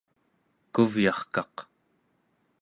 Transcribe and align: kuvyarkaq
kuvyarkaq 0.73 1.55